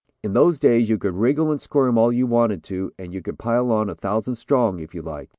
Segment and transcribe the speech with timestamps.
[0.23, 3.37] In those days you could wriggle and squirm all you wanted to and you could
[3.37, 5.29] pile on a thousand strong, if you liked.